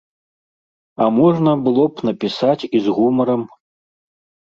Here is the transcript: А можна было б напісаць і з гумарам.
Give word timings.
А 1.03 1.09
можна 1.17 1.51
было 1.67 1.85
б 1.97 2.07
напісаць 2.09 2.67
і 2.69 2.77
з 2.87 2.95
гумарам. 2.97 3.41